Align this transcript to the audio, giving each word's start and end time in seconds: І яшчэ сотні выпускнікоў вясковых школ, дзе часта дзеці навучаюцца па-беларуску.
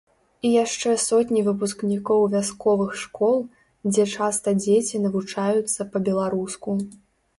І 0.47 0.51
яшчэ 0.51 0.93
сотні 1.03 1.43
выпускнікоў 1.47 2.25
вясковых 2.35 2.95
школ, 3.03 3.37
дзе 3.91 4.03
часта 4.15 4.55
дзеці 4.63 5.03
навучаюцца 5.05 5.89
па-беларуску. 5.95 6.69